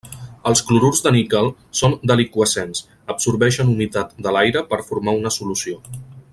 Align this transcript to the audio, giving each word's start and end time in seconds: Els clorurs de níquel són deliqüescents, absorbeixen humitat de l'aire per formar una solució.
Els 0.51 0.61
clorurs 0.69 1.01
de 1.07 1.11
níquel 1.15 1.49
són 1.81 1.93
deliqüescents, 2.11 2.81
absorbeixen 3.15 3.71
humitat 3.75 4.19
de 4.29 4.35
l'aire 4.37 4.65
per 4.73 4.83
formar 4.91 5.19
una 5.23 5.37
solució. 5.41 5.81